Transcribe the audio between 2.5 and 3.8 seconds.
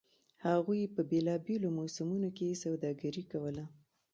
سوداګري کوله